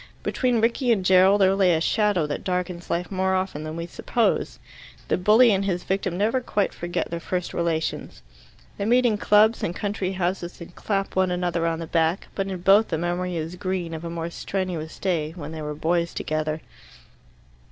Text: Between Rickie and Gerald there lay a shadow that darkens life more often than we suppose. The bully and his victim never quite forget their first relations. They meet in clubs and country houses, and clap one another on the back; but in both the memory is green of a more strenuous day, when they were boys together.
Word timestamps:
Between 0.23 0.61
Rickie 0.61 0.91
and 0.91 1.05
Gerald 1.05 1.41
there 1.41 1.53
lay 1.53 1.75
a 1.75 1.79
shadow 1.79 2.25
that 2.25 2.43
darkens 2.43 2.89
life 2.89 3.11
more 3.11 3.35
often 3.35 3.63
than 3.63 3.75
we 3.75 3.85
suppose. 3.85 4.57
The 5.09 5.15
bully 5.15 5.51
and 5.51 5.63
his 5.65 5.83
victim 5.83 6.17
never 6.17 6.41
quite 6.41 6.73
forget 6.73 7.11
their 7.11 7.19
first 7.19 7.53
relations. 7.53 8.23
They 8.79 8.85
meet 8.85 9.05
in 9.05 9.19
clubs 9.19 9.61
and 9.61 9.75
country 9.75 10.13
houses, 10.13 10.59
and 10.59 10.73
clap 10.73 11.15
one 11.15 11.29
another 11.29 11.67
on 11.67 11.77
the 11.77 11.85
back; 11.85 12.29
but 12.33 12.47
in 12.47 12.61
both 12.61 12.87
the 12.87 12.97
memory 12.97 13.35
is 13.35 13.55
green 13.57 13.93
of 13.93 14.03
a 14.03 14.09
more 14.09 14.31
strenuous 14.31 14.97
day, 14.97 15.33
when 15.35 15.51
they 15.51 15.61
were 15.61 15.75
boys 15.75 16.15
together. 16.15 16.61